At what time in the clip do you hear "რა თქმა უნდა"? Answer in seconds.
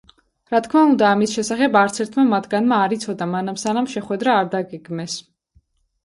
0.51-1.09